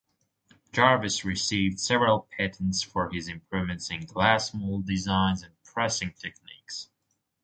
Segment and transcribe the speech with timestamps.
[0.71, 6.89] Jarves received several patents for his improvements in glass mold designs and pressing techniques.